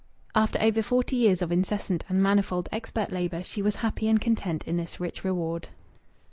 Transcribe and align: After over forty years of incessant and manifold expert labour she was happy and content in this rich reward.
After 0.33 0.59
over 0.59 0.81
forty 0.81 1.15
years 1.15 1.43
of 1.43 1.51
incessant 1.51 2.05
and 2.09 2.23
manifold 2.23 2.67
expert 2.71 3.11
labour 3.11 3.43
she 3.43 3.61
was 3.61 3.75
happy 3.85 4.07
and 4.07 4.19
content 4.19 4.63
in 4.63 4.77
this 4.77 4.99
rich 4.99 5.23
reward. 5.23 5.69